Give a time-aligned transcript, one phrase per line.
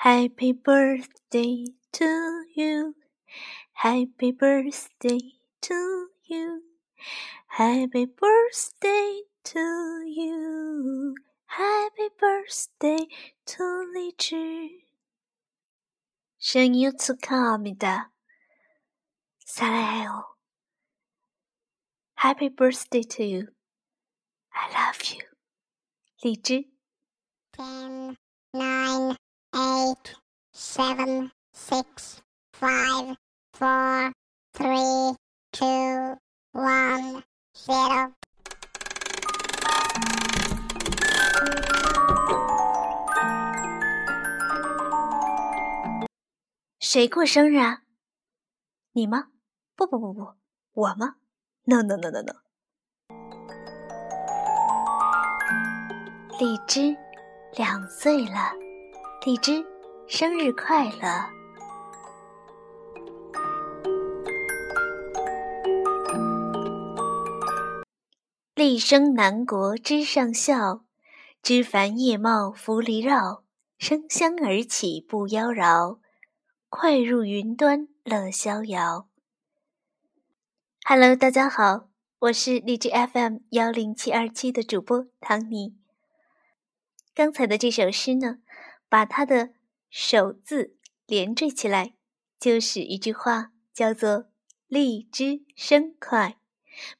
[0.00, 2.94] Happy birthday to you.
[3.72, 5.20] Happy birthday
[5.62, 6.62] to you.
[7.46, 11.14] Happy birthday to you.
[11.46, 13.08] Happy birthday
[13.46, 13.64] to
[13.94, 14.36] 리즈.
[16.38, 18.12] 생일 축하합니다.
[22.50, 23.46] birthday to you.
[24.52, 25.26] I love you.
[26.22, 28.16] 荔枝。Ten,
[28.52, 29.16] 9,
[29.86, 30.14] eight,
[30.52, 32.20] seven, six,
[32.52, 33.16] five,
[33.52, 34.12] four,
[34.52, 35.14] three,
[35.52, 36.16] two,
[36.52, 37.22] one,
[37.54, 38.12] zero.
[46.80, 47.82] 谁过生日啊？
[48.92, 49.28] 你吗？
[49.76, 50.34] 不不不不，
[50.72, 51.16] 我吗
[51.64, 52.32] ？No No No No No。
[56.38, 56.96] 荔枝
[57.56, 58.52] 两岁了，
[59.24, 59.64] 荔枝
[60.08, 61.28] 生日快乐！
[68.54, 70.84] 立生南国枝上笑，
[71.42, 73.42] 枝繁叶茂扶篱绕，
[73.78, 75.98] 生香而起不妖娆。
[76.68, 79.08] 快入云端乐逍遥。
[80.84, 81.88] Hello，大家好，
[82.20, 85.74] 我是荔枝 FM 幺零七二七的主播唐尼。
[87.12, 88.38] 刚才的这首诗呢，
[88.88, 89.50] 把他的
[89.90, 91.94] 手字连缀起来，
[92.38, 94.30] 就是一句话，叫做
[94.68, 96.38] “荔枝生快”。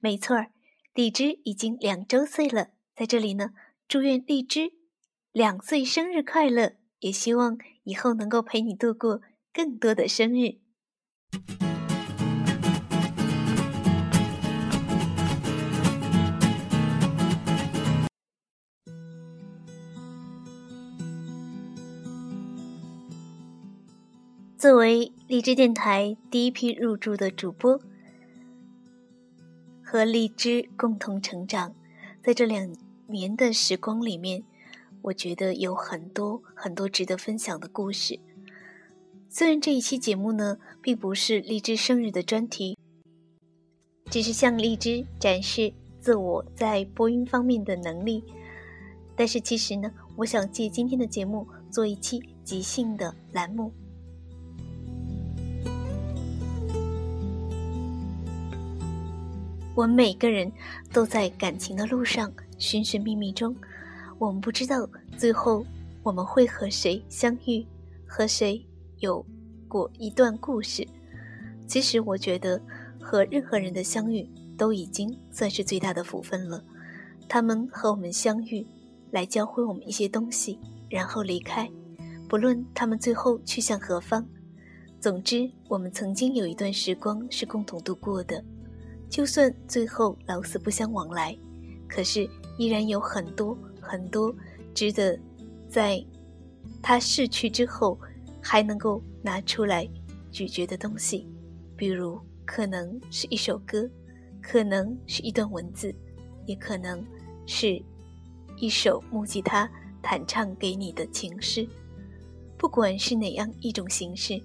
[0.01, 0.53] 没错儿，
[0.95, 3.51] 荔枝已经两周岁了，在这里呢，
[3.87, 4.73] 祝愿荔枝
[5.33, 9.21] 两岁生日快乐，也希望以后能够陪你度过。
[9.57, 10.59] 更多的生日。
[24.59, 27.79] 作为荔枝电台第一批入驻的主播，
[29.85, 31.75] 和荔枝共同成长，
[32.23, 32.75] 在这两
[33.07, 34.43] 年的时光里面，
[35.03, 38.19] 我觉得有很多很多值得分享的故事。
[39.29, 42.79] 虽然这一期节目呢，并不是荔枝生日的专题，
[44.11, 48.25] 只是向荔枝展示自我在播音方面的能力，
[49.15, 53.71] 但是其实呢，我想借今天的节目做一期即兴的栏目。
[59.77, 60.51] 我们每个人
[60.91, 63.55] 都在感情的路上寻寻觅觅中，
[64.19, 64.89] 我们不知道
[65.19, 65.67] 最后
[66.03, 67.65] 我们会和谁相遇，
[68.07, 68.65] 和谁。
[69.01, 69.23] 有
[69.69, 70.89] 过一段故事，
[71.67, 72.59] 其实我觉得
[72.99, 74.27] 和任何人的相遇
[74.57, 76.65] 都已经算是最大的福分了。
[77.29, 78.67] 他们和我们相遇，
[79.11, 80.59] 来教会我们一些东西，
[80.89, 81.71] 然后离开。
[82.27, 84.27] 不论他们最后去向何方，
[84.99, 88.43] 总之我们曾经有一段时光是共同度过的。
[89.09, 91.37] 就算最后老死不相往来，
[91.89, 92.29] 可是
[92.59, 94.35] 依然有很多很多
[94.75, 95.19] 值得
[95.69, 96.05] 在
[96.83, 97.99] 他逝去之后。
[98.49, 99.91] 还能够拿出来
[100.31, 101.27] 咀嚼的东西，
[101.77, 103.91] 比如可能是一首歌，
[104.41, 105.93] 可能是一段文字，
[106.47, 107.05] 也可能
[107.45, 107.83] 是
[108.57, 109.69] 一首木吉他
[110.01, 111.69] 弹唱给你的情诗。
[112.57, 114.41] 不管是哪样一种形式，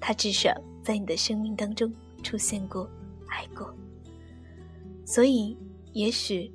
[0.00, 0.50] 它至少
[0.82, 1.92] 在你的生命当中
[2.22, 2.88] 出现过、
[3.30, 3.74] 爱过。
[5.06, 5.56] 所以，
[5.92, 6.52] 也许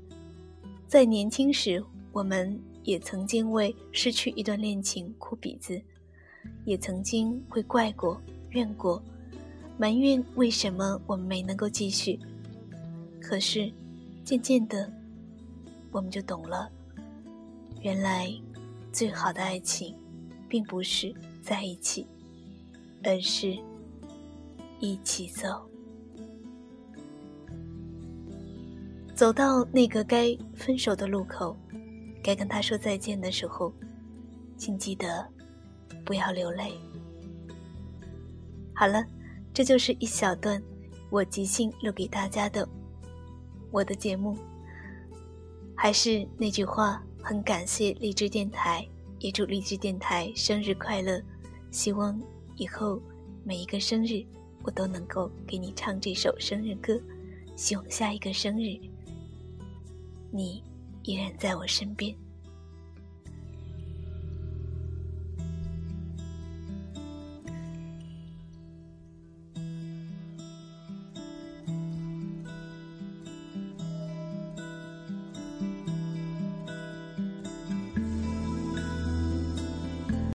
[0.87, 5.81] 在年轻时，我们也曾经为失去一段恋情哭鼻子。
[6.63, 8.21] 也曾经会怪过、
[8.51, 9.01] 怨过、
[9.79, 12.19] 埋怨为什么我们没能够继续。
[13.19, 13.71] 可是，
[14.23, 14.91] 渐渐的，
[15.91, 16.71] 我们就懂了，
[17.81, 18.31] 原来
[18.91, 19.95] 最好的爱情，
[20.47, 21.11] 并不是
[21.41, 22.05] 在一起，
[23.03, 23.57] 而是
[24.79, 25.67] 一起走。
[29.15, 31.55] 走到那个该分手的路口，
[32.21, 33.73] 该跟他说再见的时候，
[34.57, 35.25] 请记得。
[36.03, 36.71] 不要流泪。
[38.75, 39.03] 好了，
[39.51, 40.61] 这就是一小段
[41.09, 42.67] 我即兴录给大家的
[43.71, 44.37] 我的节目。
[45.75, 48.87] 还是那句话，很感谢荔枝电台，
[49.17, 51.19] 也祝荔枝电台生日快乐。
[51.71, 52.21] 希望
[52.55, 53.01] 以后
[53.43, 54.23] 每一个生日，
[54.61, 57.01] 我都能够给你唱这首生日歌。
[57.55, 58.77] 希望下一个生日，
[60.35, 60.61] 你
[61.03, 62.13] 依然在我身边。